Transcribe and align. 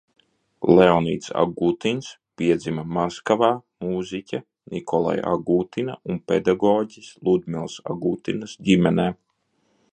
Leonīds 0.77 1.27
Agutins 1.41 2.07
piedzima 2.41 2.85
Maskavā, 2.95 3.51
mūziķa 3.87 4.41
Nikolaja 4.77 5.29
Agutina 5.35 5.99
un 6.15 6.19
pedagoģes 6.33 7.13
Ludmilas 7.29 7.81
Agutinas 7.95 8.61
ģimenē. 8.71 9.11